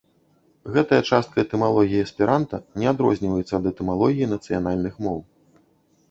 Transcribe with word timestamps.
Гэтая 0.75 0.97
частка 1.09 1.35
этымалогіі 1.45 1.99
эсперанта 2.05 2.59
не 2.83 2.87
адрозніваецца 2.93 3.53
ад 3.59 3.67
этымалогіі 3.73 4.31
нацыянальных 4.33 4.97
моў. 5.09 5.19